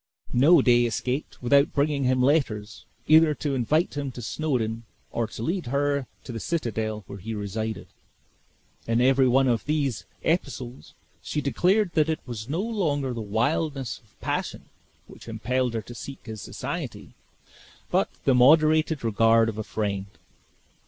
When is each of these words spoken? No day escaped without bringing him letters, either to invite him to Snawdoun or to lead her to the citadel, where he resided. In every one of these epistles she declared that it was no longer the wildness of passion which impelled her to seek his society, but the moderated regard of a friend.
No 0.33 0.63
day 0.63 0.85
escaped 0.87 1.43
without 1.43 1.73
bringing 1.73 2.05
him 2.05 2.23
letters, 2.23 2.85
either 3.07 3.35
to 3.35 3.53
invite 3.53 3.93
him 3.95 4.11
to 4.13 4.21
Snawdoun 4.23 4.81
or 5.11 5.27
to 5.27 5.43
lead 5.43 5.67
her 5.67 6.07
to 6.23 6.31
the 6.31 6.39
citadel, 6.39 7.03
where 7.05 7.19
he 7.19 7.35
resided. 7.35 7.85
In 8.87 8.99
every 8.99 9.27
one 9.27 9.47
of 9.47 9.63
these 9.65 10.05
epistles 10.23 10.95
she 11.21 11.39
declared 11.39 11.91
that 11.93 12.09
it 12.09 12.19
was 12.25 12.49
no 12.49 12.61
longer 12.61 13.13
the 13.13 13.21
wildness 13.21 13.99
of 13.99 14.19
passion 14.21 14.69
which 15.05 15.27
impelled 15.27 15.75
her 15.75 15.83
to 15.83 15.93
seek 15.93 16.25
his 16.25 16.41
society, 16.41 17.13
but 17.91 18.09
the 18.25 18.33
moderated 18.33 19.03
regard 19.03 19.49
of 19.49 19.59
a 19.59 19.63
friend. 19.63 20.07